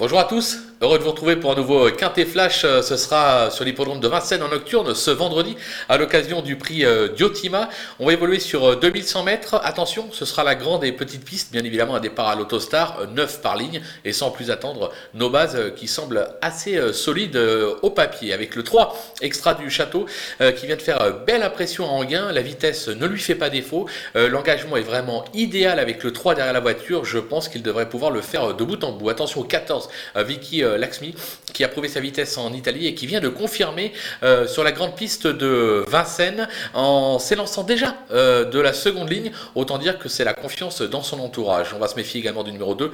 [0.00, 2.64] Bonjour à tous, heureux de vous retrouver pour un nouveau Quintet Flash.
[2.64, 5.54] Euh, ce sera sur l'hippodrome de Vincennes en nocturne ce vendredi
[5.90, 7.68] à l'occasion du prix euh, Diotima.
[7.98, 9.60] On va évoluer sur 2100 euh, mètres.
[9.62, 13.42] Attention, ce sera la grande et petite piste, bien évidemment un départ à l'autostar, 9
[13.42, 17.36] par ligne et sans plus attendre nos bases qui semblent assez solides
[17.82, 18.32] au papier.
[18.32, 20.06] Avec le 3 extra du château
[20.56, 23.86] qui vient de faire belle impression en gain, la vitesse ne lui fait pas défaut.
[24.14, 27.04] L'engagement est vraiment idéal avec le 3 derrière la voiture.
[27.04, 29.10] Je pense qu'il devrait pouvoir le faire de bout en bout.
[29.10, 31.14] Attention au 14 euh, Vicky Laxmi,
[31.52, 34.72] qui a prouvé sa vitesse en Italie et qui vient de confirmer euh, sur la
[34.72, 39.32] grande piste de Vincennes en s'élançant déjà de la seconde ligne.
[39.54, 41.68] Autant dire que c'est la confiance dans son entourage.
[41.74, 42.90] On va se méfier également du numéro 2,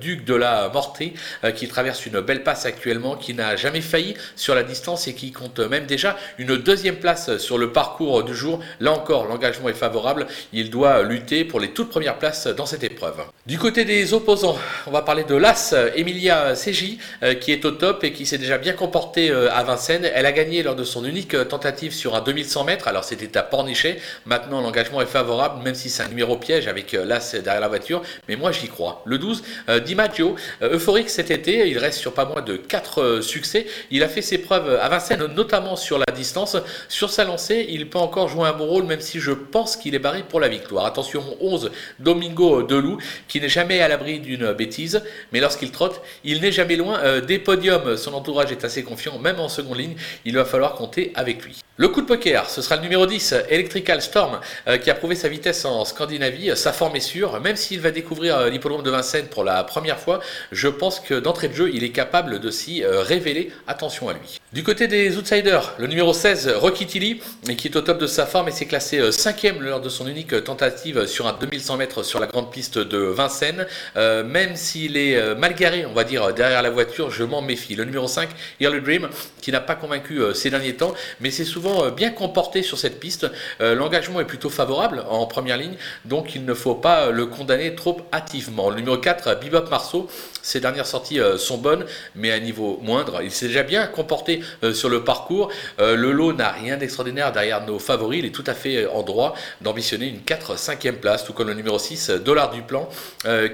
[0.00, 1.14] Duc de la Mortée,
[1.54, 5.32] qui traverse une belle passe actuellement, qui n'a jamais failli sur la distance et qui
[5.32, 8.60] compte même déjà une deuxième place sur le parcours du jour.
[8.80, 10.26] Là encore, l'engagement est favorable.
[10.52, 13.16] Il doit lutter pour les toutes premières places dans cette épreuve.
[13.46, 17.70] Du côté des opposants, on va parler de l'As Emilia CJ euh, qui est au
[17.70, 20.10] top et qui s'est déjà bien comportée euh, à Vincennes.
[20.14, 22.88] Elle a gagné lors de son unique euh, tentative sur un 2100 mètres.
[22.88, 23.98] Alors c'était à Pornichet.
[24.24, 28.02] Maintenant l'engagement est favorable, même si c'est un numéro piège avec l'As derrière la voiture.
[28.28, 29.02] Mais moi j'y crois.
[29.04, 29.42] Le 12,
[29.84, 31.68] Di Maggio, euphorique cet été.
[31.68, 33.66] Il reste sur pas moins de 4 succès.
[33.90, 36.56] Il a fait ses preuves à Vincennes, notamment sur la distance.
[36.88, 39.94] Sur sa lancée, il peut encore jouer un bon rôle, même si je pense qu'il
[39.94, 40.86] est barré pour la victoire.
[40.86, 46.40] Attention, 11, Domingo Delou, qui n'est jamais à l'abri d'une bêtise, mais lorsqu'il trotte, il
[46.40, 47.96] n'est jamais loin euh, des podiums.
[47.96, 49.96] Son entourage est assez confiant, même en seconde ligne.
[50.24, 51.56] Il va falloir compter avec lui.
[51.78, 55.14] Le coup de poker, ce sera le numéro 10, Electrical Storm, euh, qui a prouvé
[55.14, 56.56] sa vitesse en Scandinavie.
[56.56, 59.98] Sa forme est sûre, même s'il va découvrir euh, l'hippodrome de Vincennes pour la première
[59.98, 60.20] fois,
[60.52, 63.52] je pense que d'entrée de jeu, il est capable de s'y révéler.
[63.66, 64.40] Attention à lui.
[64.54, 67.20] Du côté des outsiders, le numéro 16, Rocky Tilly,
[67.58, 70.44] qui est au top de sa forme et s'est classé 5 lors de son unique
[70.44, 73.66] tentative sur un 2100 mètres sur la grande piste de Vincennes.
[73.94, 77.74] même s'il est mal garé, on va dire, derrière la voiture, je m'en méfie.
[77.74, 78.28] Le numéro 5,
[78.60, 79.08] Early Dream,
[79.40, 83.00] qui n'a pas convaincu ces derniers temps, mais c'est souvent euh, bien comporté sur cette
[83.00, 83.26] piste.
[83.60, 87.74] Euh, l'engagement est plutôt favorable en première ligne, donc il ne faut pas le condamner
[87.74, 88.70] trop hâtivement.
[88.70, 90.08] Le numéro 4, Bibop Marceau,
[90.42, 91.84] ses dernières sorties euh, sont bonnes,
[92.14, 93.22] mais à niveau moindre.
[93.22, 95.50] Il s'est déjà bien comporté sur le parcours.
[95.78, 98.20] Le lot n'a rien d'extraordinaire derrière nos favoris.
[98.20, 101.78] Il est tout à fait en droit d'ambitionner une 4-5e place, tout comme le numéro
[101.78, 102.88] 6, Dollar du Plan,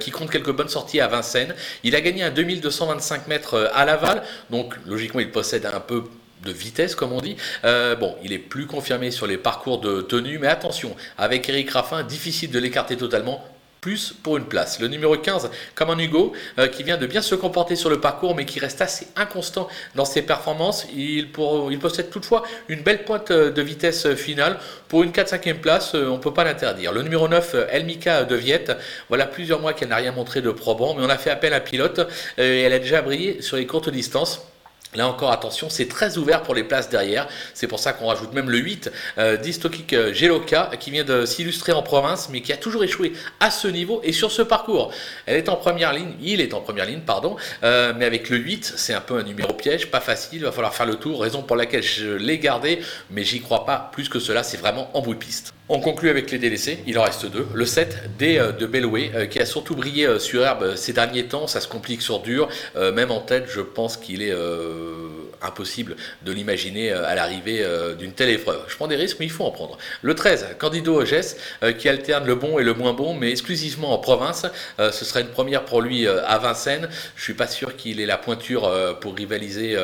[0.01, 1.55] qui compte quelques bonnes sorties à Vincennes.
[1.83, 6.05] Il a gagné un 2225 mètres à Laval, donc logiquement il possède un peu
[6.45, 7.37] de vitesse, comme on dit.
[7.65, 11.71] Euh, bon, il est plus confirmé sur les parcours de tenue, mais attention, avec Eric
[11.71, 13.45] Raffin, difficile de l'écarter totalement
[13.83, 14.79] plus pour une place.
[14.79, 18.01] Le numéro 15, comme un Hugo, euh, qui vient de bien se comporter sur le
[18.01, 20.87] parcours, mais qui reste assez inconstant dans ses performances.
[20.97, 24.59] Il, possède toutefois une belle pointe euh, de vitesse finale.
[24.87, 26.93] Pour une 4-5e place, on ne peut pas l'interdire.
[26.93, 28.73] Le numéro 9, Elmika de Viette,
[29.09, 31.61] voilà plusieurs mois qu'elle n'a rien montré de probant, mais on a fait appel à
[31.61, 34.52] pilote et elle a déjà brillé sur les courtes distances.
[34.95, 37.27] Là encore, attention, c'est très ouvert pour les places derrière.
[37.55, 41.25] C'est pour ça qu'on rajoute même le 8 euh, d'Istokik euh, Geloka qui vient de
[41.25, 44.93] s'illustrer en province, mais qui a toujours échoué à ce niveau et sur ce parcours.
[45.25, 48.37] Elle est en première ligne, il est en première ligne, pardon, euh, mais avec le
[48.37, 51.23] 8, c'est un peu un numéro piège, pas facile, il va falloir faire le tour,
[51.23, 54.91] raison pour laquelle je l'ai gardé, mais j'y crois pas plus que cela, c'est vraiment
[54.93, 55.55] en bout de piste.
[55.71, 57.47] On conclut avec les délaissés, il en reste deux.
[57.55, 61.61] Le 7, D de Bellway, qui a surtout brillé sur herbe ces derniers temps, ça
[61.61, 64.35] se complique sur dur, même en tête, je pense qu'il est
[64.83, 68.63] uh, impossible de l'imaginer euh, à l'arrivée euh, d'une telle épreuve.
[68.69, 69.79] Je prends des risques, mais il faut en prendre.
[70.03, 71.15] Le 13, Candido Oges,
[71.63, 74.47] euh, qui alterne le bon et le moins bon, mais exclusivement en province.
[74.79, 76.89] ce serait une première pour lui à Vincennes.
[77.17, 78.71] Je suis pas sûr qu'il ait la pointure
[79.01, 79.77] pour rivaliser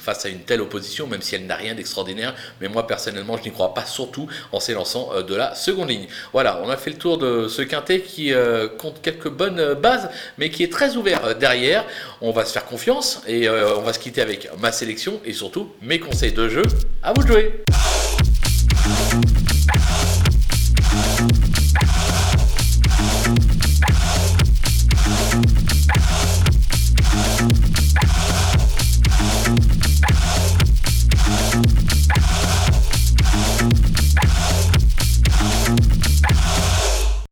[0.00, 2.34] face à une telle opposition, même si elle n'a rien d'extraordinaire.
[2.60, 6.06] Mais moi, personnellement, je n'y crois pas, surtout en s'élançant de la seconde ligne.
[6.32, 8.32] Voilà, on a fait le tour de ce quintet qui
[8.78, 11.84] compte quelques bonnes bases, mais qui est très ouvert derrière.
[12.20, 14.72] On va se faire confiance et on va se quitter avec ma
[15.24, 16.62] et surtout mes conseils de jeu.
[17.02, 17.64] À vous de jouer